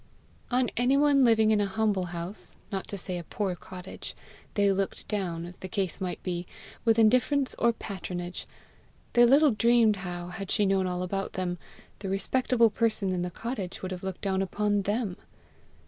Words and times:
On 0.49 0.71
anyone 0.77 1.23
living 1.23 1.51
in 1.51 1.61
a 1.61 1.67
humble 1.67 2.05
house, 2.05 2.55
not 2.71 2.87
to 2.87 2.97
say 2.97 3.19
a 3.19 3.23
poor 3.23 3.55
cottage, 3.55 4.15
they 4.55 4.71
looked 4.71 5.07
down, 5.07 5.45
as 5.45 5.57
the 5.57 5.67
case 5.67 6.01
might 6.01 6.23
be, 6.23 6.47
with 6.83 6.97
indifference 6.97 7.53
or 7.59 7.71
patronage; 7.71 8.47
they 9.13 9.25
little 9.25 9.51
dreamed 9.51 9.97
how, 9.97 10.29
had 10.29 10.49
she 10.49 10.65
known 10.65 10.87
all 10.87 11.03
about 11.03 11.33
them, 11.33 11.59
the 11.99 12.09
respectable 12.09 12.71
person 12.71 13.11
in 13.11 13.21
the 13.21 13.29
cottage 13.29 13.83
would 13.83 13.91
have 13.91 14.01
looked 14.03 14.21
down 14.21 14.41
upon 14.41 14.81
THEM! 14.81 15.17